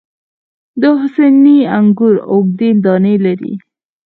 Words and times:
د 0.81 0.81
حسیني 0.99 1.57
انګور 1.77 2.15
اوږدې 2.31 2.69
دانې 2.83 3.15
لري. 3.25 3.53